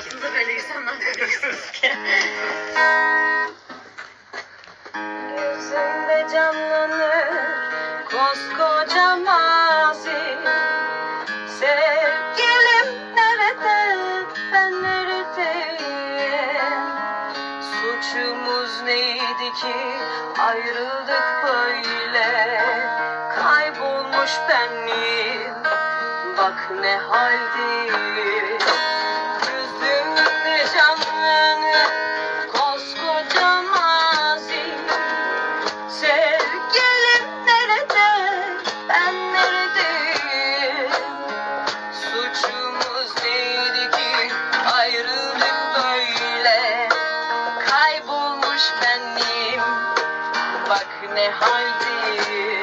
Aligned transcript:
Hayatınızda 0.00 0.34
böyle 0.34 0.54
insanlar 0.54 0.94
görüyorsunuz 0.96 1.70
ki. 1.72 1.92
Gözümde 5.36 6.26
canlanır 6.32 7.28
koskoca 8.04 9.16
mazi. 9.16 10.38
Sevgilim 11.58 13.14
nerede? 13.16 13.96
Ben 14.52 14.82
neredeyim? 14.82 16.30
Suçumuz 17.62 18.82
neydi 18.82 19.52
ki? 19.60 19.76
Ayrıldık 20.38 21.44
böyle. 21.44 22.62
Kaybolmuş 23.36 24.30
benliğim 24.48 25.54
bak 26.38 26.70
ne 26.80 26.96
haldeyim 26.96 28.09
ayrılık 44.90 45.76
böyle? 45.76 46.88
Kaybolmuş 47.66 48.62
benliğim, 48.82 49.62
bak 50.70 50.86
ne 51.14 51.30
haldeyim. 51.30 52.59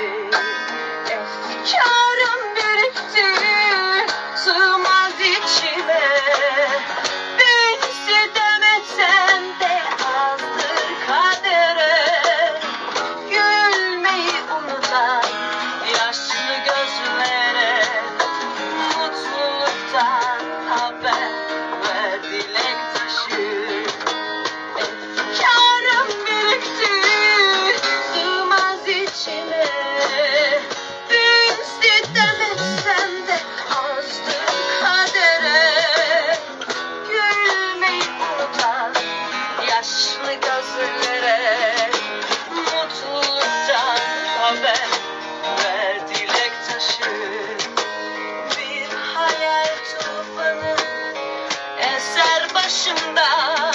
Başımda 52.67 53.66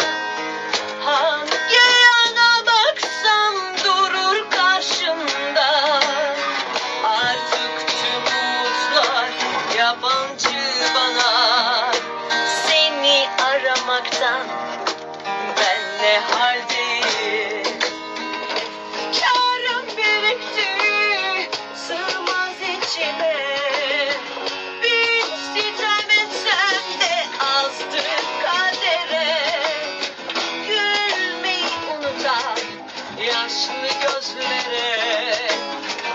gözlere 34.01 35.48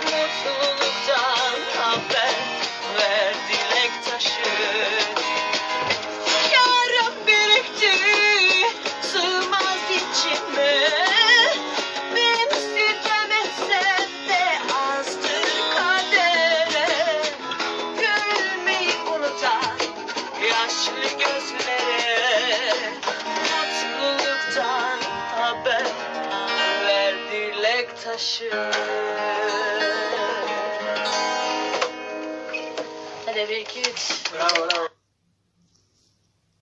Mutluluktan 0.03 1.59
haber 1.77 2.35
ver 2.97 3.33
dilek 3.49 4.05
taşı 4.05 4.96
dilek 28.07 28.13
taşı 28.13 28.49
Hadi 33.25 33.49
bir 33.49 33.57
iki 33.57 33.79
üç. 33.79 34.23
Bravo 34.33 34.67
bravo. 34.67 34.96